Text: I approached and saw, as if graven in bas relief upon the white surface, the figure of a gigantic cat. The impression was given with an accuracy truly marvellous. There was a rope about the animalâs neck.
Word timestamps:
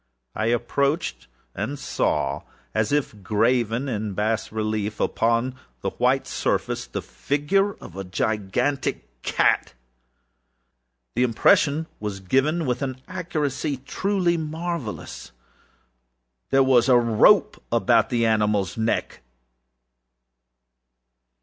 I 0.33 0.47
approached 0.47 1.27
and 1.53 1.77
saw, 1.77 2.41
as 2.73 2.91
if 2.91 3.21
graven 3.21 3.87
in 3.87 4.15
bas 4.15 4.51
relief 4.51 4.99
upon 4.99 5.53
the 5.81 5.91
white 5.91 6.25
surface, 6.25 6.87
the 6.87 7.03
figure 7.03 7.75
of 7.75 7.95
a 7.95 8.03
gigantic 8.03 9.21
cat. 9.21 9.75
The 11.15 11.21
impression 11.21 11.85
was 11.99 12.19
given 12.19 12.65
with 12.65 12.81
an 12.81 12.99
accuracy 13.07 13.77
truly 13.77 14.37
marvellous. 14.37 15.33
There 16.49 16.63
was 16.63 16.89
a 16.89 16.97
rope 16.97 17.61
about 17.71 18.09
the 18.09 18.23
animalâs 18.23 18.77
neck. 18.79 19.21